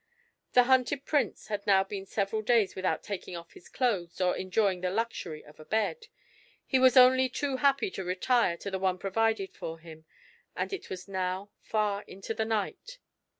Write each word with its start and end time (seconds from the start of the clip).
The 0.53 0.63
hunted 0.63 1.05
Prince 1.05 1.49
had 1.49 1.67
now 1.67 1.83
been 1.83 2.07
several 2.07 2.41
days 2.41 2.75
without 2.75 3.03
taking 3.03 3.35
off 3.37 3.51
his 3.53 3.69
clothes 3.69 4.19
or 4.19 4.35
enjoying 4.35 4.81
the 4.81 4.89
luxury 4.89 5.45
of 5.45 5.59
a 5.59 5.63
bed. 5.65 6.07
He 6.65 6.79
was 6.79 6.97
only 6.97 7.29
too 7.29 7.57
happy 7.57 7.91
to 7.91 8.03
retire 8.03 8.57
to 8.57 8.71
the 8.71 8.79
one 8.79 8.97
provided 8.97 9.53
for 9.53 9.77
him, 9.77 10.05
and 10.55 10.73
it 10.73 10.89
was 10.89 11.07
now 11.07 11.51
far 11.61 12.01
into 12.07 12.33
the 12.33 12.45
night. 12.45 12.97